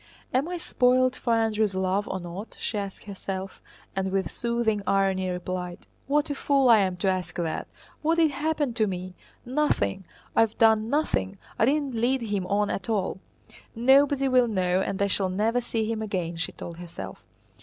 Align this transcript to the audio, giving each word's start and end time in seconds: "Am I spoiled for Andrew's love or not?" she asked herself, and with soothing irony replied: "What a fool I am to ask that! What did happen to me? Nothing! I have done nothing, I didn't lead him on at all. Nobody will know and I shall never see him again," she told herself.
"Am 0.33 0.47
I 0.49 0.57
spoiled 0.57 1.15
for 1.15 1.33
Andrew's 1.35 1.75
love 1.75 2.07
or 2.07 2.19
not?" 2.19 2.57
she 2.59 2.75
asked 2.75 3.03
herself, 3.03 3.61
and 3.95 4.11
with 4.11 4.31
soothing 4.31 4.81
irony 4.87 5.29
replied: 5.29 5.85
"What 6.07 6.31
a 6.31 6.33
fool 6.33 6.69
I 6.69 6.79
am 6.79 6.97
to 6.97 7.07
ask 7.07 7.35
that! 7.35 7.67
What 8.01 8.15
did 8.17 8.31
happen 8.31 8.73
to 8.73 8.87
me? 8.87 9.13
Nothing! 9.45 10.05
I 10.35 10.41
have 10.41 10.57
done 10.57 10.89
nothing, 10.89 11.37
I 11.59 11.65
didn't 11.65 11.93
lead 11.93 12.23
him 12.23 12.47
on 12.47 12.71
at 12.71 12.89
all. 12.89 13.19
Nobody 13.75 14.27
will 14.27 14.47
know 14.47 14.81
and 14.81 14.99
I 14.99 15.05
shall 15.05 15.29
never 15.29 15.61
see 15.61 15.85
him 15.85 16.01
again," 16.01 16.35
she 16.35 16.51
told 16.51 16.77
herself. 16.77 17.23